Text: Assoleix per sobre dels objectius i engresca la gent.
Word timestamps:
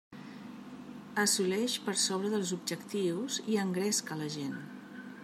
Assoleix 1.23 1.75
per 1.89 1.95
sobre 2.05 2.33
dels 2.37 2.53
objectius 2.59 3.39
i 3.55 3.63
engresca 3.67 4.19
la 4.23 4.31
gent. 4.41 4.61